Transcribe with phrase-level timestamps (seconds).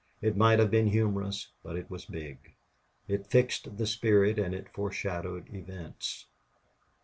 [0.19, 2.55] It might have been humorous, but it was big.
[3.07, 6.25] It fixed the spirit and it foreshadowed events.